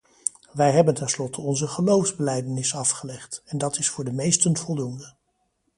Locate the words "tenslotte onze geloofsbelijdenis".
0.93-2.75